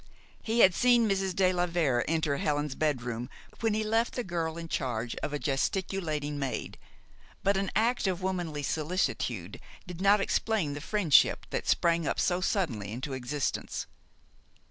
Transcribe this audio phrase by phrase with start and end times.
[0.41, 1.35] He had seen Mrs.
[1.35, 5.37] de la Vere enter Helen's bedroom when he left the girl in charge of a
[5.37, 6.79] gesticulating maid;
[7.43, 12.91] but an act of womanly solicitude did not explain the friendship that sprang so suddenly
[12.91, 13.85] into existence.